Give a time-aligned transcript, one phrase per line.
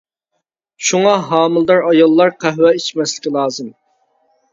[0.85, 3.69] شۇڭا ھامىلىدار ئاياللار قەھۋە ئىچمەسلىكى لازىم.